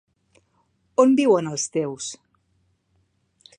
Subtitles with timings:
[1.03, 2.09] On viuen els teus.?